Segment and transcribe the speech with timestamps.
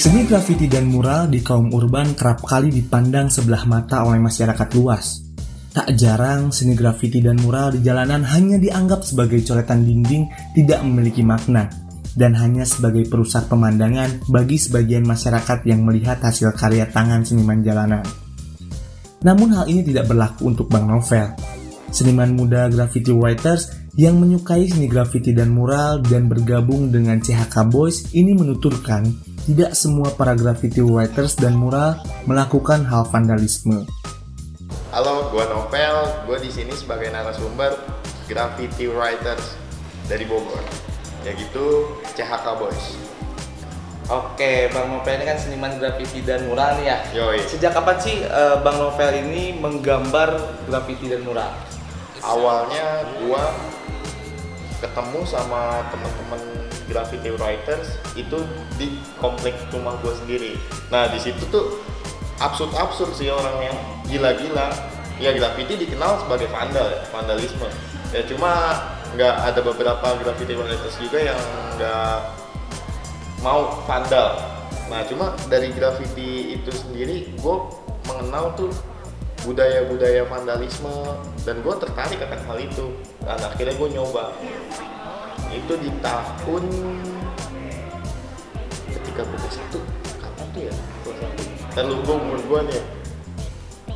[0.00, 5.28] Seni grafiti dan mural di kaum urban kerap kali dipandang sebelah mata oleh masyarakat luas.
[5.68, 10.24] Tak jarang seni grafiti dan mural di jalanan hanya dianggap sebagai coretan dinding
[10.56, 11.68] tidak memiliki makna
[12.16, 18.00] dan hanya sebagai perusak pemandangan bagi sebagian masyarakat yang melihat hasil karya tangan seniman jalanan.
[19.20, 21.28] Namun hal ini tidak berlaku untuk Bang Novel.
[21.92, 28.14] Seniman muda graffiti writers yang menyukai seni grafiti dan mural dan bergabung dengan CHK Boys
[28.14, 29.10] ini menuturkan
[29.50, 31.98] tidak semua para graffiti writers dan mural
[32.28, 33.82] melakukan hal vandalisme.
[34.94, 35.96] Halo, gue Novel.
[36.26, 37.74] Gue di sini sebagai narasumber
[38.30, 39.58] graffiti writers
[40.06, 40.62] dari Bogor.
[41.26, 42.94] Ya gitu, CHK Boys.
[44.10, 46.98] Oke, Bang Novel ini kan seniman grafiti dan mural nih ya.
[47.14, 47.42] Yoi.
[47.46, 50.34] Sejak kapan sih eh, Bang Novel ini menggambar
[50.66, 51.50] grafiti dan mural?
[52.20, 53.44] Awalnya gue
[54.80, 56.40] ketemu sama teman-teman
[56.88, 58.42] graffiti writers itu
[58.76, 60.52] di komplek rumah gue sendiri.
[60.90, 61.80] Nah di situ tuh
[62.40, 63.76] absurd-absurd sih orang yang
[64.08, 64.72] gila-gila.
[65.20, 67.68] Ya graffiti dikenal sebagai vandal, ya, vandalisme.
[68.10, 68.80] Ya cuma
[69.14, 71.40] nggak ada beberapa graffiti writers juga yang
[71.76, 72.16] nggak
[73.44, 74.40] mau vandal.
[74.88, 77.56] Nah cuma dari graffiti itu sendiri gue
[78.08, 78.72] mengenal tuh
[79.44, 80.92] budaya-budaya vandalisme
[81.44, 82.86] dan gue tertarik akan hal itu.
[83.24, 84.24] Dan akhirnya gue nyoba.
[85.50, 86.64] Itu di tahun
[88.88, 89.80] ketika gue satu.
[90.20, 90.74] Kapan tuh ya?
[91.04, 91.42] Kelas satu.
[91.70, 92.82] Dan lu gue umur gue nih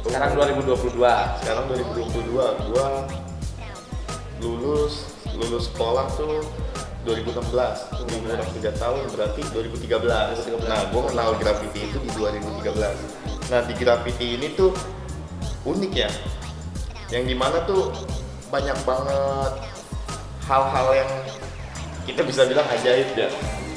[0.04, 1.00] Sekarang 2022.
[1.42, 2.86] sekarang 2022 gue
[4.44, 6.44] lulus lulus sekolah tuh
[7.04, 7.52] 2016
[8.00, 13.74] jadi kurang 3 tahun berarti 2013 nah gue kenal graffiti itu di 2013 nah di
[13.76, 14.72] graffiti ini tuh
[15.64, 16.10] unik ya
[17.12, 17.92] yang di mana tuh
[18.48, 19.52] banyak banget
[20.44, 21.10] hal-hal yang
[22.04, 23.28] kita bisa bilang ajaib ya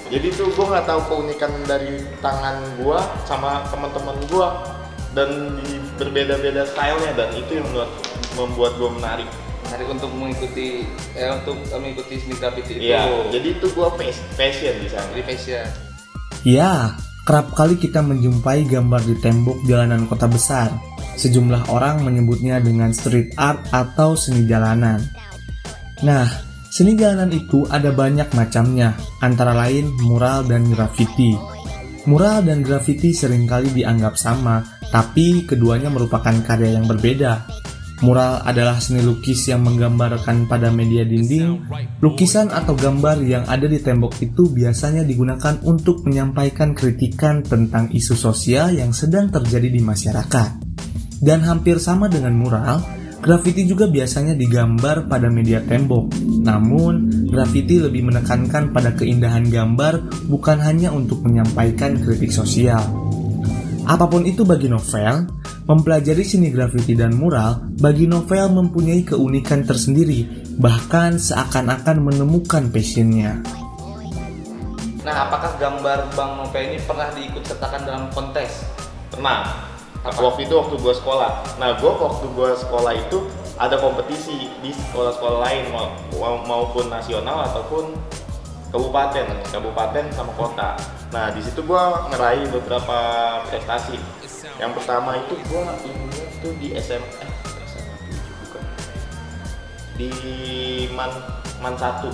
[0.08, 4.48] jadi tuh gue nggak tahu keunikan dari tangan gue sama teman-teman gue
[5.16, 7.92] dan di berbeda-beda stylenya dan itu yang membuat
[8.38, 9.30] membuat gue menarik
[9.68, 12.88] Menarik untuk mengikuti eh untuk mengikuti seni grafiti itu.
[12.88, 13.88] Iya, jadi itu gue
[14.40, 15.04] fashion di sana.
[15.12, 15.68] Jadi fashion.
[16.48, 16.96] Ya,
[17.28, 20.72] kerap kali kita menjumpai gambar di tembok jalanan kota besar.
[21.20, 25.04] Sejumlah orang menyebutnya dengan street art atau seni jalanan.
[26.08, 26.24] Nah,
[26.72, 31.36] seni jalanan itu ada banyak macamnya, antara lain mural dan graffiti.
[32.08, 37.44] Mural dan graffiti sering kali dianggap sama, tapi keduanya merupakan karya yang berbeda.
[37.98, 41.66] Mural adalah seni lukis yang menggambarkan pada media dinding.
[41.98, 48.14] Lukisan atau gambar yang ada di tembok itu biasanya digunakan untuk menyampaikan kritikan tentang isu
[48.14, 50.50] sosial yang sedang terjadi di masyarakat.
[51.18, 52.86] Dan hampir sama dengan mural,
[53.18, 56.14] graffiti juga biasanya digambar pada media tembok.
[56.46, 62.86] Namun, graffiti lebih menekankan pada keindahan gambar bukan hanya untuk menyampaikan kritik sosial.
[63.88, 65.37] Apa pun itu bagi novel,
[65.68, 73.44] mempelajari seni grafiti dan mural bagi novel mempunyai keunikan tersendiri, bahkan seakan-akan menemukan passionnya.
[75.04, 78.64] Nah, apakah gambar Bang Novel ini pernah diikut sertakan dalam kontes?
[79.12, 79.68] Pernah.
[80.04, 81.60] Waktu itu waktu gue sekolah.
[81.60, 83.28] Nah, gue waktu gue sekolah itu
[83.60, 87.92] ada kompetisi di sekolah-sekolah lain mau- maupun nasional ataupun
[88.70, 90.76] kabupaten, kabupaten sama kota.
[91.10, 92.98] Nah, di situ gue ngeraih beberapa
[93.46, 93.96] prestasi.
[94.58, 97.32] Yang pertama itu gue ingat tuh di SMA, eh,
[97.64, 98.64] SMA 7 bukan.
[99.96, 100.10] Di
[100.92, 101.12] Man
[101.58, 102.10] Man 1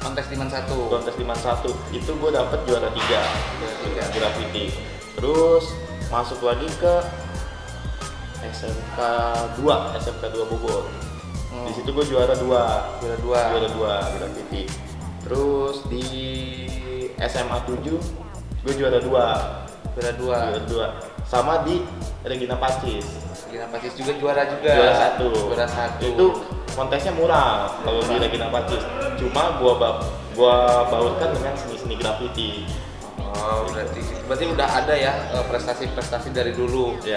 [0.00, 0.88] Kontes di Man satu.
[0.88, 1.60] kontes di Man 1
[1.92, 3.20] itu gue dapet juara tiga
[3.60, 4.02] Juara tiga.
[4.10, 4.72] graffiti
[5.12, 5.76] terus
[6.08, 6.94] masuk lagi ke
[8.42, 8.98] SMK
[9.60, 10.88] 2 SMK 2 Bogor
[11.50, 11.66] Hmm.
[11.66, 13.40] di situ gue juara dua Juara dua.
[13.50, 14.70] juara dua graffiti
[15.30, 16.02] terus di
[17.16, 17.86] SMA 7
[18.60, 19.26] gue juara dua
[19.90, 20.36] Juara dua.
[20.44, 20.86] juara dua
[21.24, 21.78] sama di
[22.22, 23.06] Regina Pacis
[23.46, 24.70] Gina Pacis juga juara juga.
[24.72, 26.02] juara satu Juara satu.
[26.04, 26.26] itu
[26.70, 28.82] kontesnya murah kalau di Regina Pacis
[29.16, 30.00] cuma gua ba-
[30.32, 30.54] gua
[30.86, 32.66] baurkan dengan seni-seni graffiti
[33.20, 36.98] Oh, berarti berarti udah ada ya eh, prestasi-prestasi dari dulu.
[37.00, 37.14] Ya.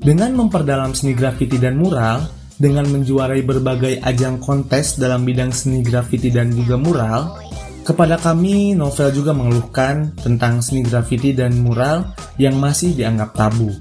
[0.00, 2.24] Dengan memperdalam seni grafiti dan mural,
[2.60, 7.40] dengan menjuarai berbagai ajang kontes dalam bidang seni grafiti dan juga mural,
[7.80, 13.72] kepada kami novel juga mengeluhkan tentang seni grafiti dan mural yang masih dianggap tabu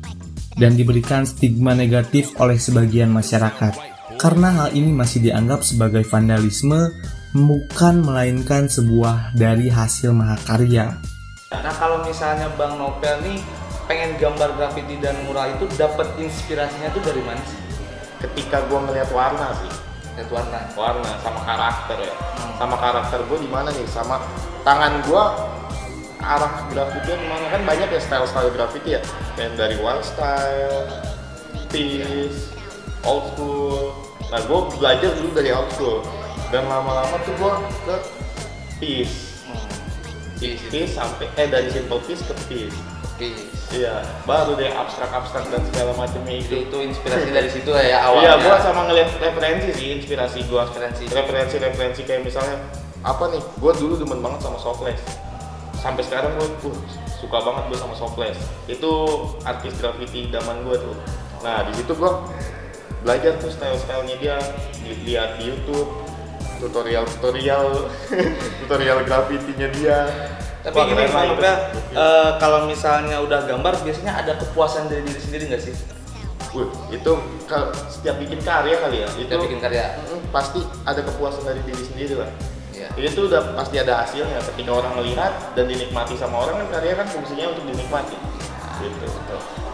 [0.56, 3.76] dan diberikan stigma negatif oleh sebagian masyarakat
[4.20, 6.92] karena hal ini masih dianggap sebagai vandalisme
[7.36, 10.98] bukan melainkan sebuah dari hasil mahakarya.
[11.54, 13.40] Nah, kalau misalnya Bang Novel nih
[13.86, 17.69] pengen gambar graffiti dan mural itu dapat inspirasinya tuh dari mana sih?
[18.20, 19.72] Ketika gua ngeliat warna sih.
[20.20, 20.60] Lihat warna.
[20.76, 22.16] Warna sama karakter ya.
[22.16, 22.54] Hmm.
[22.60, 23.88] sama karakter gue di mana nih?
[23.88, 24.20] Sama
[24.68, 25.24] tangan gue
[26.20, 27.46] arah grafiti di mana?
[27.48, 29.02] Kan banyak ya style style grafiti ya.
[29.40, 30.92] Yang dari wild style
[31.72, 32.52] peace
[33.08, 33.96] old school.
[34.28, 36.04] Nah gue belajar dulu dari old school.
[36.52, 37.54] Dan lama-lama tuh gue
[37.88, 37.96] ke
[38.84, 39.48] peace.
[39.48, 39.72] Hmm.
[40.36, 42.76] Peace peace sampai eh dari simple peace ke peace
[43.20, 43.44] Peace.
[43.70, 47.98] iya baru deh abstrak abstrak dan segala macamnya itu itu inspirasi dari situ lah ya
[48.08, 50.64] awalnya Iya, gua sama ngeliat referensi sih, inspirasi gua.
[50.66, 51.04] Referensi.
[51.12, 52.56] Referensi-referensi kayak misalnya
[53.04, 53.44] apa nih?
[53.60, 55.04] Gua dulu demen banget sama Softless.
[55.76, 56.80] Sampai sekarang gua uh,
[57.20, 58.40] suka banget gua sama Softless.
[58.66, 58.92] Itu
[59.44, 60.96] artis graffiti zaman gua tuh.
[61.44, 62.24] Nah, di situ gua
[63.04, 64.38] belajar tuh style-stylenya dia,
[64.80, 65.92] Di- lihat di YouTube
[66.60, 67.88] tutorial-tutorial
[68.64, 70.00] tutorial grafitinya dia.
[70.60, 71.04] Tapi Wah, gini.
[71.08, 71.56] Nopel,
[71.96, 75.76] eh, kalau misalnya udah gambar biasanya ada kepuasan dari diri sendiri nggak sih
[76.50, 77.12] Wih, itu
[77.46, 81.62] kalau setiap bikin karya kali ya, itu kita bikin karya Mm, pasti ada kepuasan dari
[81.62, 82.30] diri sendiri lah.
[82.74, 82.90] ya.
[82.98, 87.06] Itu udah pasti ada hasilnya ketika orang melihat dan dinikmati sama orang kan karya kan
[87.06, 88.18] fungsinya untuk dinikmati.
[88.80, 89.08] Gitu.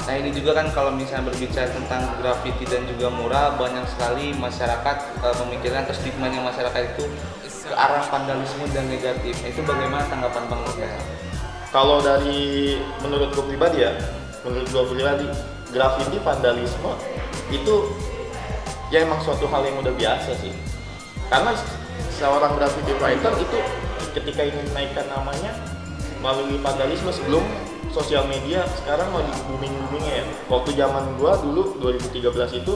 [0.06, 4.98] Nah ini juga kan kalau misalnya berbicara tentang graffiti dan juga mural banyak sekali masyarakat
[5.22, 7.06] eh, memikirkan atau stigmanya masyarakat itu
[7.66, 9.34] ke arah vandalisme dan negatif.
[9.42, 10.90] Nah, itu bagaimana tanggapan Bang Nopel?
[11.74, 13.92] Kalau dari menurut gue pribadi ya,
[14.46, 15.28] menurut gue pribadi,
[15.74, 16.94] graffiti vandalisme
[17.50, 17.76] itu
[18.94, 20.54] ya emang suatu hal yang udah biasa sih.
[21.26, 21.58] Karena
[22.14, 23.60] seorang graffiti writer itu
[24.14, 25.52] ketika ingin menaikkan namanya
[26.22, 27.44] melalui vandalisme sebelum
[27.96, 30.26] sosial media sekarang lagi booming boomingnya ya.
[30.52, 32.74] Waktu zaman gua dulu 2013 itu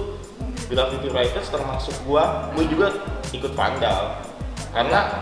[0.71, 2.87] graffiti writers termasuk gua, gua juga
[3.35, 4.15] ikut vandal
[4.71, 5.19] karena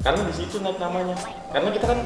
[0.00, 1.14] karena di situ naik namanya.
[1.52, 2.00] Karena kita kan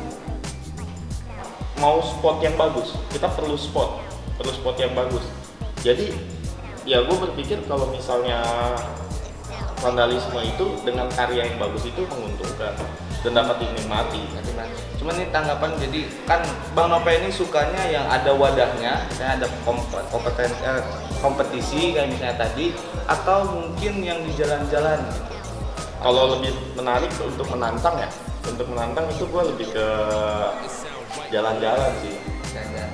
[1.81, 4.01] mau spot yang bagus kita perlu spot
[4.41, 5.25] perlu spot yang bagus
[5.85, 6.09] jadi
[6.89, 8.41] ya gue berpikir kalau misalnya
[9.85, 12.73] vandalisme itu dengan karya yang bagus itu menguntungkan
[13.27, 14.23] dan dapat dinikmati?
[15.03, 16.41] Cuman ini tanggapan jadi kan
[16.73, 20.83] Bang Nopel ini sukanya yang ada wadahnya, misalnya ada kompe- kompeten eh,
[21.19, 22.71] kompetisi kayak misalnya tadi,
[23.11, 25.03] atau mungkin yang di jalan-jalan.
[25.97, 28.07] kalau lebih menarik untuk menantang ya
[28.47, 29.87] untuk menantang itu gue lebih ke
[31.35, 32.15] jalan-jalan sih.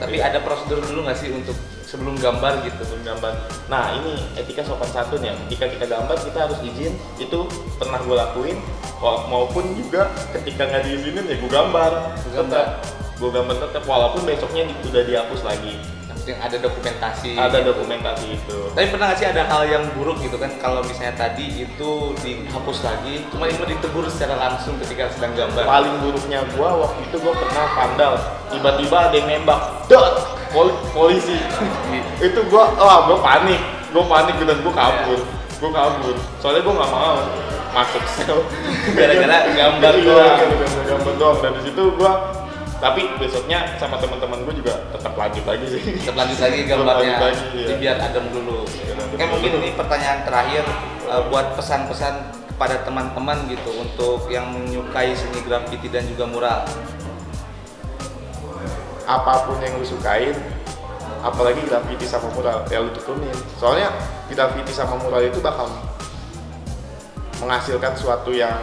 [0.00, 1.55] Tapi ada prosedur dulu nggak sih untuk
[1.87, 2.82] sebelum gambar gitu?
[2.82, 3.32] sebelum gambar.
[3.69, 5.37] Nah ini etika sopan santun ya.
[5.46, 6.96] Ketika kita gambar kita harus izin.
[7.20, 7.46] Itu
[7.76, 8.58] pernah gue lakuin.
[9.02, 11.93] Maupun juga ketika nggak diizinin ya gue gambar.
[12.22, 12.66] Gua gambar.
[13.19, 13.82] Gue gambar tetap.
[13.82, 15.75] Walaupun besoknya di- udah dihapus lagi.
[16.06, 17.31] Yang penting ada dokumentasi.
[17.34, 18.58] Ada dokumentasi itu.
[18.70, 21.90] Tapi pernah nggak sih ada hal yang buruk gitu kan kalau misalnya tadi itu
[22.22, 25.66] dihapus lagi, cuma ini ditegur secara langsung ketika sedang gambar.
[25.66, 28.14] Paling buruknya gue waktu itu gue pernah vandal.
[28.55, 29.60] Tiba-tiba ada yang nembak.
[29.90, 30.14] Dot!
[30.55, 31.43] Pol- polisi.
[32.26, 33.58] itu gue, wah gue panik.
[33.90, 35.20] Gue panik dan gue kabur.
[35.58, 36.14] Gue kabur.
[36.38, 37.19] Soalnya gue nggak mau
[37.72, 38.38] masuk sel.
[38.92, 40.38] Gara-gara gambar Iya, doang.
[40.38, 41.36] gara-gara gambar doang.
[41.40, 42.12] Dan di situ gue
[42.82, 45.82] tapi besoknya sama teman-teman gue juga tetap lanjut lagi sih.
[46.02, 47.66] Tetap lanjut lagi gambarnya, lanjut lagi, iya.
[47.66, 48.58] Jadi biar adem dulu.
[49.14, 49.62] Kayak mungkin dulu.
[49.62, 50.64] ini pertanyaan terakhir
[51.06, 52.14] eh, buat pesan-pesan
[52.52, 56.62] kepada teman-teman gitu untuk yang menyukai seni graffiti dan juga mural.
[59.02, 60.30] apa pun yang lu sukain
[61.22, 63.90] apalagi graffiti sama mural ya lu tekunin soalnya
[64.30, 65.66] graffiti sama mural itu bakal
[67.42, 68.62] menghasilkan suatu yang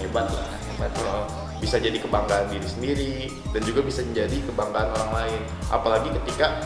[0.00, 0.90] hebat lah Hebat.
[1.04, 1.28] Uh,
[1.62, 3.14] bisa jadi kebanggaan diri sendiri
[3.54, 5.40] dan juga bisa menjadi kebanggaan orang lain.
[5.72, 6.60] Apalagi ketika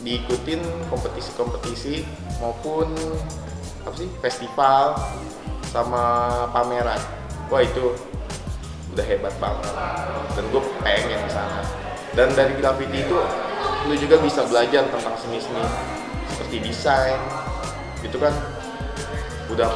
[0.00, 2.06] diikutin kompetisi-kompetisi
[2.40, 2.96] maupun
[3.84, 4.96] apa sih festival
[5.68, 6.04] sama
[6.54, 6.96] pameran.
[7.52, 7.92] Wah itu
[8.96, 9.68] udah hebat banget.
[10.32, 11.60] Dan gue pengen ke sana.
[12.16, 13.18] Dan dari graffiti itu
[13.90, 15.64] lu juga bisa belajar tentang seni-seni
[16.32, 17.20] seperti desain.
[18.00, 18.32] Itu kan
[19.48, 19.70] udah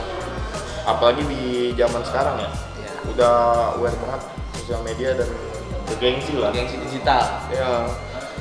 [0.84, 1.42] apalagi di
[1.72, 2.90] zaman sekarang ya Ya.
[3.08, 3.34] udah
[3.74, 4.22] aware banget
[4.54, 5.28] sosial media dan
[5.84, 7.24] bergengsi lah Gengsi digital.
[7.48, 7.86] ya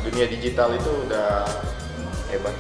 [0.02, 1.46] dunia digital itu udah
[2.28, 2.54] hebat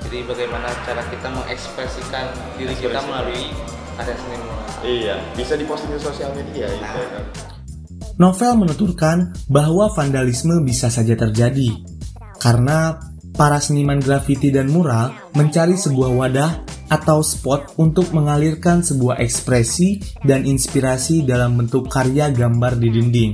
[0.00, 2.24] Jadi bagaimana cara kita mengekspresikan
[2.56, 3.06] diri kita Ekspresi.
[3.06, 3.42] melalui
[3.94, 4.68] karya seni mural.
[4.82, 7.24] iya bisa diposting di sosial media itu kan
[8.16, 11.72] Novel menuturkan bahwa vandalisme bisa saja terjadi
[12.36, 13.00] karena
[13.32, 16.50] para seniman grafiti dan mural mencari sebuah wadah
[16.90, 23.32] atau spot untuk mengalirkan sebuah ekspresi dan inspirasi dalam bentuk karya gambar di dinding,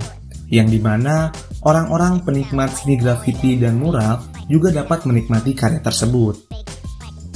[0.53, 1.33] yang di mana
[1.65, 6.47] orang-orang penikmat seni grafiti dan mural juga dapat menikmati karya tersebut.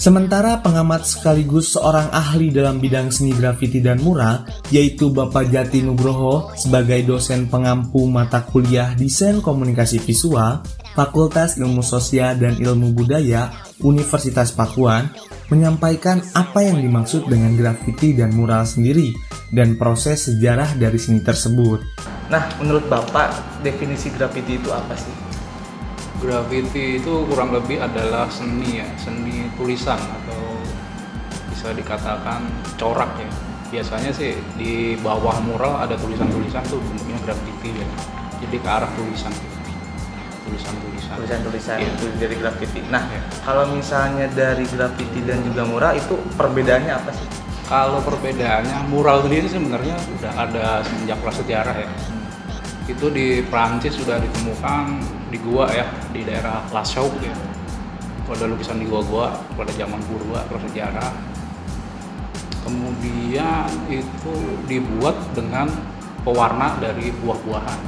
[0.00, 6.56] Sementara pengamat sekaligus seorang ahli dalam bidang seni grafiti dan mural, yaitu Bapak Jati Nugroho
[6.56, 10.64] sebagai dosen pengampu mata kuliah Desain Komunikasi Visual,
[10.96, 15.10] Fakultas Ilmu Sosial dan Ilmu Budaya, Universitas Pakuan
[15.50, 19.10] menyampaikan apa yang dimaksud dengan grafiti dan mural sendiri
[19.50, 21.82] dan proses sejarah dari seni tersebut.
[22.30, 25.10] Nah, menurut Bapak, definisi grafiti itu apa sih?
[26.22, 30.42] Graffiti itu kurang lebih adalah seni ya, seni tulisan atau
[31.50, 32.46] bisa dikatakan
[32.78, 33.30] corak ya.
[33.70, 37.88] Biasanya sih di bawah mural ada tulisan-tulisan tuh bentuknya graffiti ya.
[38.40, 39.34] Jadi ke arah tulisan.
[40.40, 41.14] Tulisan-tulisan.
[41.20, 41.88] Tulisan-tulisan Iya.
[41.92, 42.80] itu dari grafiti.
[42.88, 43.20] Nah, Iya.
[43.44, 47.26] kalau misalnya dari grafiti dan juga mural itu perbedaannya apa sih?
[47.70, 51.88] Kalau perbedaannya mural sendiri sebenarnya udah ada semenjak prasejarah ya.
[52.90, 54.98] Itu di Prancis sudah ditemukan
[55.30, 57.30] di gua ya di daerah Lascaux ya.
[58.26, 61.14] Itu ada lukisan di gua-gua pada zaman purba prasejarah.
[62.66, 64.34] Kemudian itu
[64.66, 65.70] dibuat dengan
[66.26, 67.80] pewarna dari buah-buahan.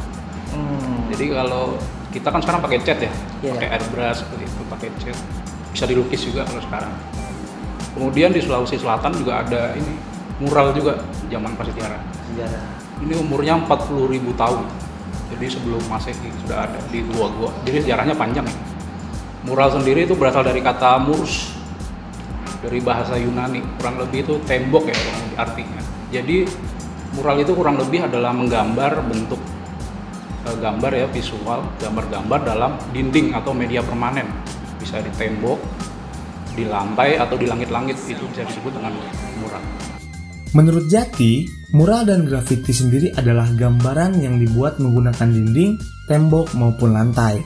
[0.55, 1.11] Hmm.
[1.13, 1.77] Jadi kalau
[2.12, 3.52] kita kan sekarang pakai cat ya, Iya.
[3.57, 5.19] pakai airbrush seperti itu, pakai cat.
[5.73, 6.92] Bisa dilukis juga kalau sekarang.
[7.97, 9.97] Kemudian di Sulawesi Selatan juga ada ini
[10.40, 12.00] mural juga zaman prasejarah.
[12.33, 12.62] sejarah.
[13.02, 14.64] Ini umurnya 40.000 ribu tahun.
[15.33, 17.50] Jadi sebelum Masehi sudah ada di gua-gua.
[17.64, 18.57] Jadi sejarahnya panjang ya.
[19.42, 21.57] Mural sendiri itu berasal dari kata murs
[22.62, 23.64] dari bahasa Yunani.
[23.81, 25.81] Kurang lebih itu tembok ya kurang lebih artinya.
[26.12, 26.37] Jadi
[27.16, 29.40] mural itu kurang lebih adalah menggambar bentuk
[30.47, 34.27] eh, gambar ya visual, gambar-gambar dalam dinding atau media permanen.
[34.79, 35.59] Bisa di tembok,
[36.53, 38.93] di lantai atau di langit-langit itu bisa disebut dengan
[39.41, 39.63] mural.
[40.53, 47.41] Menurut Jati, mural dan grafiti sendiri adalah gambaran yang dibuat menggunakan dinding, tembok maupun lantai,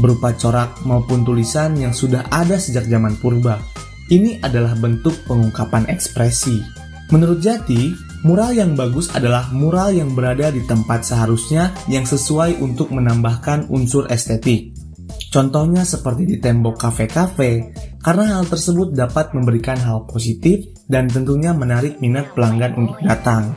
[0.00, 3.60] berupa corak maupun tulisan yang sudah ada sejak zaman purba.
[4.08, 6.64] Ini adalah bentuk pengungkapan ekspresi.
[7.12, 7.92] Menurut Jati,
[8.26, 14.10] mural yang bagus adalah mural yang berada di tempat seharusnya yang sesuai untuk menambahkan unsur
[14.10, 14.74] estetik.
[15.28, 22.00] Contohnya seperti di tembok kafe-kafe, karena hal tersebut dapat memberikan hal positif dan tentunya menarik
[22.00, 23.52] minat pelanggan untuk datang.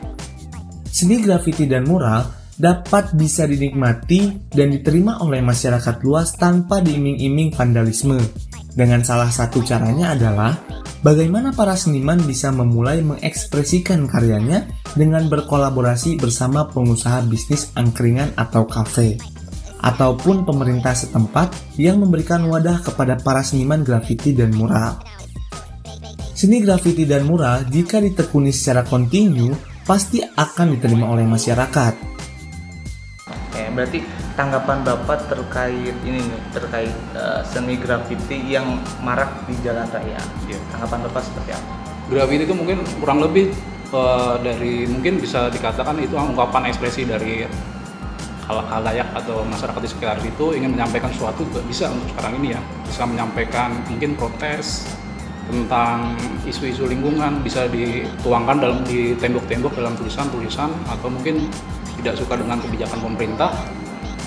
[0.92, 2.28] Seni grafiti dan mural
[2.60, 8.20] dapat bisa dinikmati dan diterima oleh masyarakat luas tanpa diiming-iming vandalisme.
[8.72, 10.56] Dengan salah satu caranya adalah
[11.04, 19.20] bagaimana para seniman bisa memulai mengekspresikan karyanya dengan berkolaborasi bersama pengusaha bisnis angkringan atau kafe
[19.82, 25.02] ataupun pemerintah setempat yang memberikan wadah kepada para seniman grafiti dan mural.
[26.38, 29.52] Seni grafiti dan mural jika ditekuni secara kontinu
[29.84, 31.94] pasti akan diterima oleh masyarakat.
[33.28, 34.00] Oke, berarti
[34.36, 40.20] tanggapan Bapak terkait ini nih, terkait eh, seni grafiti yang marak di jalan raya.
[40.48, 40.60] Iya.
[40.72, 41.72] Tanggapan Bapak seperti apa?
[42.12, 43.52] Graffiti itu mungkin kurang lebih
[43.92, 47.48] eh, dari mungkin bisa dikatakan itu ungkapan ekspresi dari
[48.52, 52.60] halayak atau masyarakat di sekitar situ ingin menyampaikan sesuatu juga bisa untuk sekarang ini ya
[52.84, 54.92] bisa menyampaikan mungkin protes
[55.48, 61.48] tentang isu-isu lingkungan bisa dituangkan dalam di tembok-tembok dalam tulisan-tulisan atau mungkin
[62.00, 63.52] tidak suka dengan kebijakan pemerintah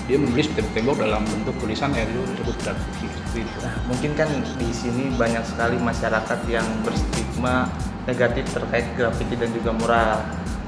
[0.05, 3.57] dia menulis tembok-tembok dalam bentuk tulisan itu disebut graffiti seperti itu.
[3.65, 4.29] Nah, mungkin kan
[4.61, 7.65] di sini banyak sekali masyarakat yang berstigma
[8.05, 10.21] negatif terkait grafiti dan juga mural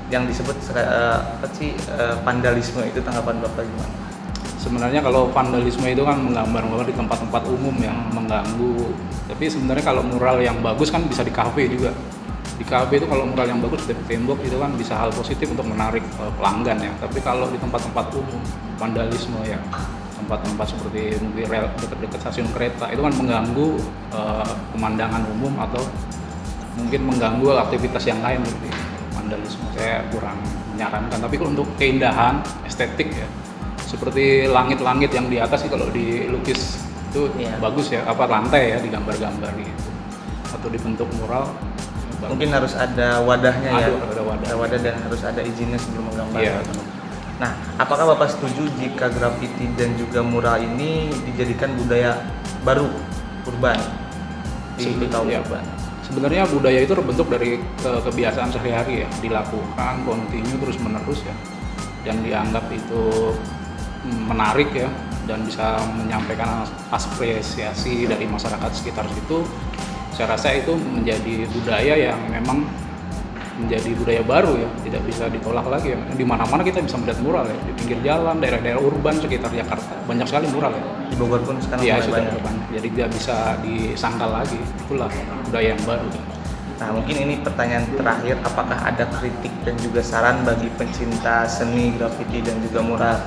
[0.10, 3.96] yang disebut eh, apa sih eh, vandalisme itu tanggapan Bapak gimana?
[4.58, 8.90] Sebenarnya kalau vandalisme itu kan menggambar-gambar di tempat-tempat umum yang mengganggu.
[9.30, 11.94] Tapi sebenarnya kalau mural yang bagus kan bisa di kafe juga.
[12.56, 15.68] Di kafe itu kalau mural yang bagus di tembok itu kan bisa hal positif untuk
[15.68, 16.92] menarik eh, pelanggan ya.
[17.04, 18.42] Tapi kalau di tempat-tempat umum
[18.80, 19.60] vandalisme ya
[20.18, 23.70] tempat-tempat seperti mungkin rel dekat-dekat stasiun kereta itu kan mengganggu
[24.12, 25.84] eh, pemandangan umum atau
[26.78, 28.70] mungkin mengganggu aktivitas yang lain seperti
[29.14, 30.38] vandalisme saya kurang
[30.76, 32.38] menyarankan tapi kalau untuk keindahan
[32.70, 33.26] estetik ya
[33.88, 36.86] seperti langit-langit yang di atas sih kalau dilukis
[37.18, 37.56] itu Iya.
[37.58, 39.90] bagus ya apa lantai ya digambar-gambar gitu
[40.54, 41.50] atau dibentuk mural.
[42.18, 43.88] Mungkin harus ada wadahnya ya.
[43.94, 44.48] Ada- ada wadah.
[44.58, 46.42] wadah dan harus ada izinnya sebelum menggambar.
[46.42, 46.58] iya
[47.38, 52.18] Nah, apakah Bapak setuju jika grafiti dan juga mural ini dijadikan budaya
[52.66, 52.90] baru
[53.46, 53.78] urban
[54.74, 55.42] di iya.
[55.46, 55.62] urban?
[56.08, 61.36] sebenarnya budaya itu terbentuk dari ke- kebiasaan sehari-hari ya dilakukan kontinu terus menerus ya
[62.08, 63.36] dan dianggap itu
[64.08, 64.88] menarik ya
[65.28, 69.44] dan bisa menyampaikan as- apresiasi dari masyarakat sekitar situ
[70.18, 72.66] saya rasa itu menjadi budaya yang memang
[73.62, 77.46] menjadi budaya baru ya tidak bisa ditolak lagi ya di mana-mana kita bisa melihat mural
[77.46, 81.58] ya di pinggir jalan daerah-daerah urban sekitar Jakarta banyak sekali mural ya Di Bogor pun
[81.62, 82.44] sekarang mulai sudah banyak.
[82.44, 82.66] banyak.
[82.78, 84.60] Jadi tidak bisa disangkal lagi.
[84.60, 85.10] Itulah
[85.48, 86.10] budaya yang baru.
[86.78, 92.44] Nah, mungkin ini pertanyaan terakhir, apakah ada kritik dan juga saran bagi pencinta seni grafiti
[92.46, 93.18] dan juga mural?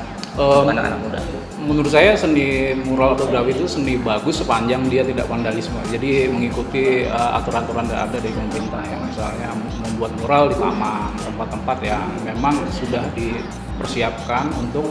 [0.40, 1.20] Eh, untuk anak-anak muda
[1.60, 5.76] menurut saya seni mural atau graffiti itu seni bagus sepanjang dia tidak vandalisme.
[5.92, 9.52] Jadi mengikuti uh, aturan-aturan yang ada dari pemerintah yang misalnya
[9.84, 14.88] membuat mural di taman, tempat-tempat yang memang sudah dipersiapkan untuk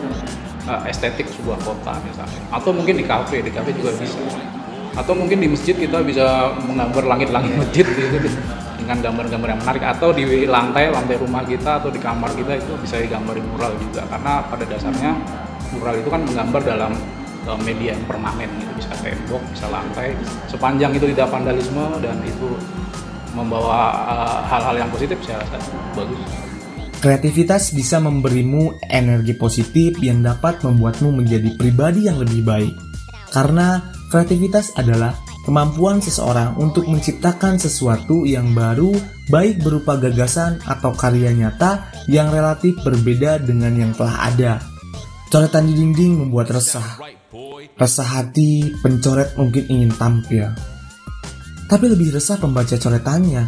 [0.70, 2.42] uh, estetik sebuah kota misalnya.
[2.54, 4.22] Atau mungkin di kafe, di kafe juga bisa.
[4.94, 8.30] Atau mungkin di masjid kita bisa menggambar langit-langit masjid gitu
[8.80, 12.74] dengan gambar-gambar yang menarik atau di lantai lantai rumah kita atau di kamar kita itu
[12.80, 14.08] bisa digambarin mural juga.
[14.08, 15.12] Karena pada dasarnya
[15.76, 16.92] mural itu kan menggambar dalam
[17.46, 18.72] uh, media yang permanen gitu.
[18.80, 20.16] Bisa tembok bisa lantai.
[20.48, 22.50] Sepanjang itu tidak vandalisme dan itu
[23.36, 25.60] membawa uh, hal-hal yang positif saya rasa
[25.94, 26.18] bagus.
[27.00, 32.76] Kreativitas bisa memberimu energi positif yang dapat membuatmu menjadi pribadi yang lebih baik.
[33.32, 33.80] Karena
[34.12, 35.16] kreativitas adalah
[35.48, 38.92] kemampuan seseorang untuk menciptakan sesuatu yang baru,
[39.32, 44.54] baik berupa gagasan atau karya nyata yang relatif berbeda dengan yang telah ada.
[45.30, 46.98] Coretan di dinding membuat resah.
[47.78, 50.50] Resah hati, pencoret mungkin ingin tampil.
[51.70, 53.46] Tapi lebih resah pembaca coretannya.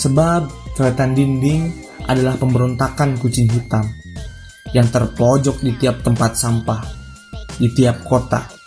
[0.00, 3.84] Sebab coretan dinding adalah pemberontakan kucing hitam
[4.72, 6.80] yang terpojok di tiap tempat sampah,
[7.60, 8.57] di tiap kota.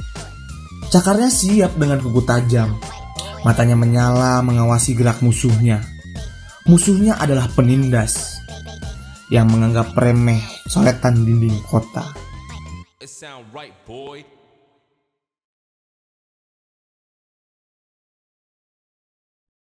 [0.92, 2.76] Cakarnya siap dengan kuku tajam.
[3.48, 5.80] Matanya menyala mengawasi gerak musuhnya.
[6.68, 8.36] Musuhnya adalah penindas
[9.32, 12.12] yang menganggap remeh coretan dinding kota.
[13.00, 14.41] It sound right, boy.